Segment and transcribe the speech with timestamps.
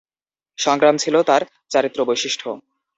[0.57, 1.41] সংগ্রাম ছিল তাঁর
[1.69, 2.45] চারিত্র্যবৈশিষ্ট্য।